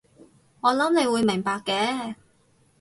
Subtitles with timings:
[0.61, 2.15] 我諗你會明白嘅